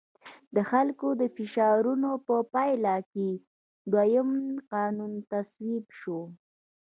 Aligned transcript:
د 0.55 0.57
خلکو 0.71 1.07
د 1.21 1.23
فشارونو 1.35 2.11
په 2.27 2.35
پایله 2.53 2.95
کې 3.11 3.29
دویم 3.91 4.31
قانون 4.73 5.13
تصویب 5.31 5.85
شو. 5.99 6.19